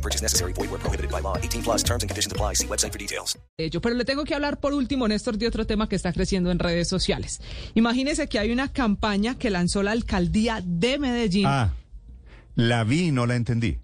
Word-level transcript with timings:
No 0.00 0.02
purchase 0.02 0.22
necessary. 0.22 0.54
Void 0.54 0.70
where 0.70 0.78
prohibited 0.78 1.10
by 1.10 1.20
law. 1.20 1.36
18 1.36 1.62
plus 1.62 1.84
terms 1.84 2.02
and 2.02 2.08
conditions 2.08 2.32
apply. 2.32 2.54
See 2.54 2.66
website 2.66 2.92
for 2.92 2.98
details. 2.98 3.38
Yo, 3.70 3.80
pero 3.82 3.94
le 3.94 4.06
tengo 4.06 4.24
que 4.24 4.34
hablar 4.34 4.58
por 4.58 4.72
último, 4.72 5.06
Néstor, 5.06 5.36
de 5.36 5.46
otro 5.46 5.66
tema 5.66 5.88
que 5.88 5.96
está 5.96 6.12
creciendo 6.12 6.50
en 6.50 6.58
redes 6.58 6.88
sociales. 6.88 7.40
Imagínese 7.74 8.26
que 8.26 8.38
hay 8.38 8.50
una 8.50 8.72
campaña 8.72 9.36
que 9.36 9.50
lanzó 9.50 9.82
la 9.82 9.90
alcaldía 9.90 10.62
de 10.64 10.98
Medellín. 10.98 11.44
Ah, 11.46 11.74
la 12.54 12.84
vi 12.84 13.08
y 13.08 13.12
no 13.12 13.26
la 13.26 13.36
entendí. 13.36 13.78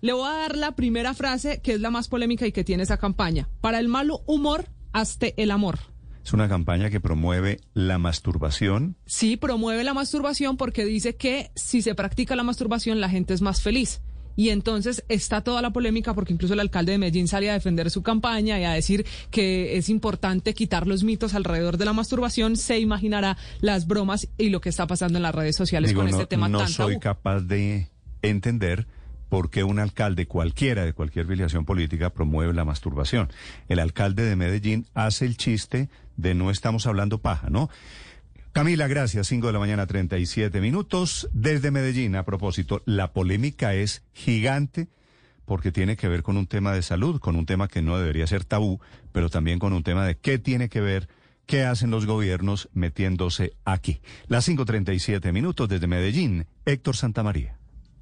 Le 0.00 0.14
voy 0.14 0.30
a 0.30 0.34
dar 0.34 0.56
la 0.56 0.72
primera 0.74 1.12
frase 1.12 1.60
que 1.60 1.74
es 1.74 1.80
la 1.80 1.90
más 1.90 2.08
polémica 2.08 2.46
y 2.46 2.52
que 2.52 2.64
tiene 2.64 2.84
esa 2.84 2.96
campaña. 2.96 3.48
Para 3.60 3.78
el 3.78 3.88
malo 3.88 4.22
humor, 4.26 4.64
hasta 4.92 5.26
el 5.36 5.50
amor. 5.50 5.78
Es 6.24 6.32
una 6.32 6.48
campaña 6.48 6.88
que 6.88 7.00
promueve 7.00 7.60
la 7.74 7.98
masturbación. 7.98 8.96
Sí, 9.06 9.36
promueve 9.36 9.84
la 9.84 9.94
masturbación 9.94 10.56
porque 10.56 10.84
dice 10.84 11.16
que 11.16 11.50
si 11.54 11.82
se 11.82 11.94
practica 11.94 12.36
la 12.36 12.42
masturbación 12.42 13.00
la 13.00 13.08
gente 13.08 13.34
es 13.34 13.42
más 13.42 13.60
feliz. 13.60 14.00
Y 14.38 14.50
entonces 14.50 15.02
está 15.08 15.40
toda 15.40 15.60
la 15.62 15.72
polémica 15.72 16.14
porque 16.14 16.32
incluso 16.32 16.54
el 16.54 16.60
alcalde 16.60 16.92
de 16.92 16.98
Medellín 16.98 17.26
sale 17.26 17.50
a 17.50 17.54
defender 17.54 17.90
su 17.90 18.04
campaña 18.04 18.60
y 18.60 18.62
a 18.62 18.70
decir 18.70 19.04
que 19.32 19.76
es 19.76 19.88
importante 19.88 20.54
quitar 20.54 20.86
los 20.86 21.02
mitos 21.02 21.34
alrededor 21.34 21.76
de 21.76 21.84
la 21.84 21.92
masturbación. 21.92 22.56
Se 22.56 22.78
imaginará 22.78 23.36
las 23.60 23.88
bromas 23.88 24.28
y 24.38 24.50
lo 24.50 24.60
que 24.60 24.68
está 24.68 24.86
pasando 24.86 25.18
en 25.18 25.24
las 25.24 25.34
redes 25.34 25.56
sociales 25.56 25.90
Digo, 25.90 26.02
con 26.02 26.10
no, 26.12 26.16
este 26.16 26.28
tema 26.28 26.48
no 26.48 26.60
tan 26.60 26.68
soy 26.68 26.92
tabú. 26.92 27.00
capaz 27.00 27.40
de 27.40 27.88
entender 28.22 28.86
por 29.28 29.50
qué 29.50 29.64
un 29.64 29.80
alcalde 29.80 30.26
cualquiera 30.26 30.84
de 30.84 30.92
cualquier 30.92 31.26
filiación 31.26 31.64
política 31.64 32.10
promueve 32.10 32.54
la 32.54 32.64
masturbación. 32.64 33.32
El 33.66 33.80
alcalde 33.80 34.22
de 34.22 34.36
Medellín 34.36 34.86
hace 34.94 35.24
el 35.26 35.36
chiste 35.36 35.88
de 36.16 36.36
no 36.36 36.52
estamos 36.52 36.86
hablando 36.86 37.18
paja, 37.18 37.50
¿no? 37.50 37.70
Camila, 38.58 38.88
gracias. 38.88 39.28
5 39.28 39.46
de 39.46 39.52
la 39.52 39.60
mañana, 39.60 39.86
37 39.86 40.60
minutos. 40.60 41.28
Desde 41.32 41.70
Medellín, 41.70 42.16
a 42.16 42.24
propósito, 42.24 42.82
la 42.86 43.12
polémica 43.12 43.72
es 43.72 44.02
gigante 44.14 44.88
porque 45.44 45.70
tiene 45.70 45.96
que 45.96 46.08
ver 46.08 46.24
con 46.24 46.36
un 46.36 46.48
tema 46.48 46.72
de 46.72 46.82
salud, 46.82 47.20
con 47.20 47.36
un 47.36 47.46
tema 47.46 47.68
que 47.68 47.82
no 47.82 47.96
debería 47.96 48.26
ser 48.26 48.42
tabú, 48.42 48.80
pero 49.12 49.30
también 49.30 49.60
con 49.60 49.72
un 49.74 49.84
tema 49.84 50.04
de 50.04 50.16
qué 50.16 50.40
tiene 50.40 50.68
que 50.68 50.80
ver, 50.80 51.08
qué 51.46 51.62
hacen 51.62 51.92
los 51.92 52.04
gobiernos 52.04 52.68
metiéndose 52.72 53.52
aquí. 53.64 54.00
Las 54.26 54.48
5.37 54.48 55.32
minutos 55.32 55.68
desde 55.68 55.86
Medellín, 55.86 56.44
Héctor 56.64 56.96
Santamaría. 56.96 57.56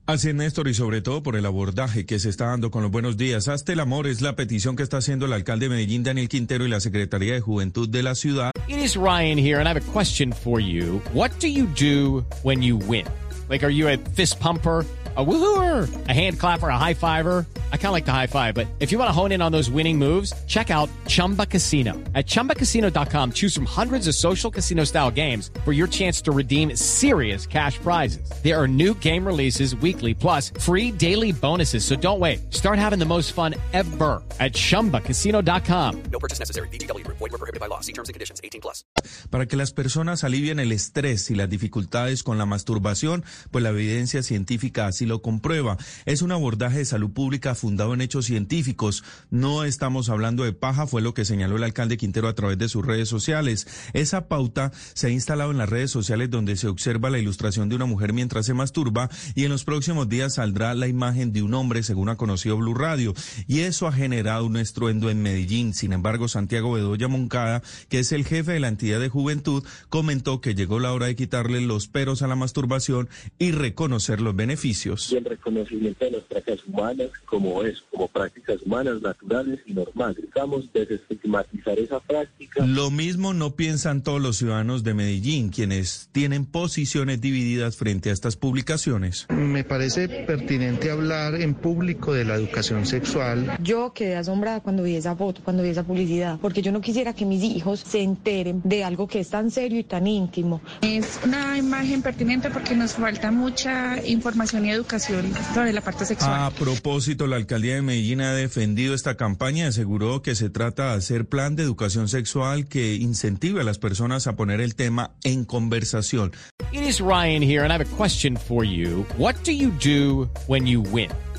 Así 0.07 0.29
es, 0.29 0.37
Néstor, 0.37 0.69
y 0.69 0.75
sobre 0.75 1.01
todo 1.01 1.25
por 1.25 1.35
el 1.35 1.45
abordaje 1.47 2.07
que 2.07 2.21
se 2.21 2.29
está 2.29 2.47
dando 2.47 2.71
con 2.71 2.83
los 2.83 2.93
buenos 2.93 3.17
días. 3.17 3.49
Hasta 3.49 3.73
el 3.73 3.81
amor 3.81 4.07
es 4.07 4.21
la 4.21 4.37
petición 4.37 4.77
que 4.77 4.85
está 4.85 4.99
haciendo 4.99 5.27
el 5.27 5.33
alcalde 5.33 5.67
de 5.67 5.71
Medellín, 5.71 6.05
Daniel 6.05 6.29
Quintero, 6.29 6.65
y 6.65 6.69
la 6.69 6.79
Secretaría 6.79 7.35
de 7.35 7.41
Juventud 7.41 7.89
de 7.89 8.05
la 8.05 8.15
ciudad. 8.15 8.53
It 8.69 8.79
is 8.79 8.97
Ryan 8.97 9.37
here, 9.37 9.59
and 9.59 9.67
I 9.67 9.73
have 9.73 9.77
a 9.77 9.93
question 9.93 10.33
for 10.33 10.61
you. 10.61 11.03
What 11.13 11.33
do 11.41 11.49
you 11.49 11.67
do 11.67 12.25
when 12.45 12.63
you 12.63 12.77
win? 12.77 13.05
Like, 13.49 13.65
are 13.65 13.73
you 13.73 13.89
a 13.89 13.97
fist 14.15 14.39
pumper? 14.39 14.87
A 15.17 15.23
a 15.23 15.25
a 15.27 16.79
high 16.79 16.95
fiver. 16.95 17.47
I 17.73 17.77
kind 17.77 17.87
of 17.87 17.93
like 17.93 18.05
the 18.05 18.13
high 18.13 18.27
five, 18.27 18.55
but 18.55 18.67
if 18.81 18.91
you 18.91 18.99
want 18.99 19.09
to 19.09 19.13
hone 19.13 19.31
in 19.31 19.41
on 19.41 19.53
those 19.53 19.71
winning 19.71 19.99
moves, 19.99 20.33
check 20.49 20.71
out 20.71 20.91
Chumba 21.07 21.47
Casino. 21.47 21.95
At 22.15 22.27
chumbacasino.com, 22.27 23.33
choose 23.33 23.55
from 23.55 23.67
hundreds 23.67 24.09
of 24.09 24.17
social 24.17 24.51
casino 24.51 24.83
style 24.85 25.13
games 25.13 25.51
for 25.65 25.73
your 25.73 25.87
chance 25.87 26.21
to 26.23 26.33
redeem 26.33 26.75
serious 26.75 27.47
cash 27.47 27.79
prizes. 27.79 28.29
There 28.43 28.61
are 28.61 28.67
new 28.67 28.95
game 28.95 29.25
releases 29.25 29.77
weekly, 29.77 30.13
plus 30.13 30.51
free 30.61 30.91
daily 30.91 31.31
bonuses. 31.31 31.85
So 31.85 31.95
don't 31.95 32.21
wait. 32.21 32.53
Start 32.53 32.79
having 32.79 32.99
the 32.99 33.07
most 33.07 33.33
fun 33.33 33.55
ever 33.73 34.23
at 34.41 34.53
chumbacasino.com. 34.53 36.03
No 36.11 36.19
purchase 36.19 36.41
necessary. 36.41 36.69
VGW. 36.69 37.07
Void 37.07 37.21
were 37.21 37.39
prohibited 37.39 37.61
by 37.61 37.69
law. 37.69 37.81
See 37.81 37.93
terms 37.93 38.09
and 38.09 38.15
conditions. 38.15 38.41
18 38.43 38.61
plus. 38.61 38.85
Para 39.31 39.47
que 39.47 39.57
las 39.57 39.73
personas 39.73 40.25
alivien 40.25 40.61
el 40.61 40.73
estrés 40.73 41.31
y 41.31 41.35
las 41.35 41.49
dificultades 41.49 42.23
con 42.23 42.39
la 42.39 42.47
masturbación, 42.47 43.25
pues 43.51 43.63
la 43.63 43.71
evidencia 43.71 44.23
científica 44.23 44.87
así 44.87 45.07
lo 45.07 45.23
comprueba. 45.23 45.77
Es 46.05 46.23
un 46.23 46.33
abordaje 46.33 46.79
de 46.79 46.85
salud 46.85 47.11
pública 47.11 47.56
fundado 47.57 47.95
en 47.95 48.01
hechos 48.01 48.27
científicos. 48.27 49.03
No 49.31 49.65
estamos 49.65 50.09
hablando 50.09 50.45
de 50.45 50.53
paja, 50.53 50.87
fue 50.87 51.03
lo 51.03 51.15
que 51.15 51.25
señaló 51.25 51.57
el 51.57 51.65
alcalde 51.65 51.97
Quintero 51.97 52.29
a 52.29 52.35
través 52.35 52.59
de 52.59 52.69
sus 52.69 52.87
redes 52.87 53.09
sociales. 53.09 53.67
Esa 53.93 54.29
pauta 54.29 54.73
se 54.95 55.09
ha 55.09 55.11
instalado 55.11 55.51
en 55.51 55.59
las 55.59 55.69
redes 55.69 55.91
sociales 55.91 56.31
donde 56.31 56.57
se 56.57 56.69
observa 56.69 57.11
la 57.11 57.19
ilustración 57.19 57.69
de 57.69 57.77
una 57.77 57.87
mujer 57.87 58.13
mientras 58.13 58.47
se 58.47 58.55
masturba 58.55 59.11
y 59.35 59.45
en 59.45 59.51
los 59.51 59.65
próximos 59.65 60.09
días 60.09 60.35
saldrá 60.35 60.75
la 60.75 60.89
imagen 60.89 61.33
de 61.33 61.43
un 61.43 61.55
hombre, 61.55 61.83
según 61.83 62.09
ha 62.09 62.17
conocido 62.17 62.57
Blue 62.57 62.75
Radio. 62.75 63.15
Y 63.47 63.61
eso 63.61 63.87
ha 63.87 63.93
generado 63.93 64.47
un 64.47 64.57
estruendo 64.57 65.11
en 65.11 65.23
Medellín. 65.23 65.75
Sin 65.75 65.93
embargo, 65.93 66.29
Santiago 66.29 66.73
Bedoya 66.73 67.09
Moncada, 67.09 67.63
que 67.89 67.99
es 68.01 68.13
el 68.13 68.25
jefe 68.25 68.53
de 68.53 68.61
la 68.61 68.69
entidad 68.69 69.01
de 69.01 69.09
juventud, 69.09 69.65
comentó 69.89 70.41
que 70.41 70.55
llegó 70.55 70.79
la 70.79 70.93
hora 70.93 71.07
de 71.07 71.17
quitarle 71.17 71.61
los 71.61 71.89
peros 71.89 72.23
a 72.23 72.27
la 72.27 72.37
masturbación 72.37 73.09
y 73.39 73.53
reconocer 73.53 74.21
los 74.21 74.35
beneficios. 74.35 75.13
y 75.13 75.17
el 75.17 75.25
reconocimiento 75.25 76.05
de 76.05 76.13
las 76.13 76.23
prácticas 76.25 76.67
humanas 76.67 77.09
como 77.25 77.46
es, 77.65 77.83
como 77.91 78.09
prácticas 78.09 78.63
humanas 78.65 79.01
naturales 79.03 79.61
y 79.67 79.73
normales. 79.73 80.25
Estamos 80.25 80.67
desestigmatizar 80.73 81.79
esa 81.79 82.01
práctica. 82.01 82.65
Lo 82.65 82.91
mismo 82.91 83.35
no 83.35 83.57
piensan 83.57 84.03
todos 84.03 84.21
los 84.21 84.37
ciudadanos 84.37 84.85
de 84.85 84.95
Medellín, 84.95 85.51
quienes 85.51 86.09
tienen 86.13 86.45
posiciones 86.47 87.21
divididas 87.21 87.77
frente 87.77 88.11
a 88.11 88.13
estas 88.13 88.37
publicaciones. 88.37 89.27
Me 89.31 89.65
parece 89.65 90.09
pertinente 90.09 90.91
hablar 90.91 91.35
en 91.35 91.55
público 91.55 92.13
de 92.13 92.25
la 92.25 92.35
educación 92.35 92.87
sexual. 92.87 93.57
Yo 93.63 93.93
quedé 93.93 94.17
asombrada 94.17 94.61
cuando 94.61 94.83
vi 94.83 94.97
esa 94.97 95.17
foto, 95.17 95.41
cuando 95.45 95.63
vi 95.63 95.71
esa 95.71 95.85
publicidad, 95.85 96.39
porque 96.41 96.63
yo 96.63 96.73
no 96.73 96.81
quisiera 96.81 97.15
que 97.15 97.25
mis 97.25 97.43
hijos 97.43 97.81
se 97.81 98.03
enteren 98.03 98.61
de 98.65 98.85
algo 98.85 99.09
que 99.09 99.21
es 99.21 99.31
tan 99.31 99.51
serio 99.51 99.81
y 99.81 99.85
tan 99.85 100.07
íntimo. 100.07 100.61
Es 100.83 101.21
una 101.25 101.59
imagen 101.59 102.03
pertinente 102.03 102.51
porque 102.51 102.75
nos 102.75 102.95
falta 102.95 103.31
mucha 103.31 104.05
información 104.05 104.67
y 104.67 104.71
educación 104.71 105.33
sobre 105.55 105.73
la 105.73 105.81
parte 105.81 106.05
sexual. 106.05 106.35
A 106.35 106.51
propósito, 106.51 107.27
la 107.27 107.36
alcaldía 107.37 107.75
de 107.75 107.83
Medellín 107.83 108.21
ha 108.21 108.35
defendido 108.35 108.95
esta 108.95 109.17
campaña 109.17 109.65
y 109.65 109.69
aseguró 109.69 110.23
que 110.23 110.35
se 110.35 110.51
trata 110.51 110.91
de 110.91 110.99
hacer 110.99 111.27
plan 111.27 111.57
de 111.57 111.63
educación 111.63 112.09
sexual 112.09 112.67
que 112.67 112.95
incentive 112.95 113.61
a 113.61 113.65
las 113.65 113.79
personas 113.79 114.27
a 114.27 114.37
poner 114.37 114.61
el 114.61 114.75
tema 114.75 115.13
en 115.25 115.45
conversación. 115.45 116.33
It 116.73 116.83
is 116.83 117.01
Ryan 117.01 117.43
here, 117.43 117.63
and 117.63 117.73
I 117.73 117.77
have 117.77 117.87
a 117.87 117.97
question 117.97 118.37
for 118.37 118.65
you. 118.65 119.07
What 119.17 119.35
do 119.45 119.53
you 119.53 119.71
do 119.71 120.29
when 120.47 120.67
you 120.67 120.81
win? 120.81 121.11